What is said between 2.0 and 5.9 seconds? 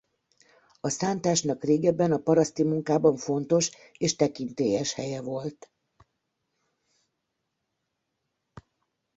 a paraszti munkában fontos és tekintélyes helye volt.